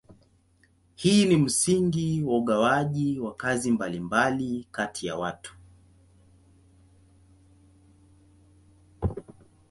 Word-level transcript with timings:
Hii 0.95 1.25
ni 1.25 1.37
msingi 1.37 2.23
wa 2.23 2.37
ugawaji 2.37 3.19
wa 3.19 3.35
kazi 3.35 3.71
mbalimbali 3.71 4.67
kati 4.71 5.07
ya 5.07 5.15
watu. 5.15 5.55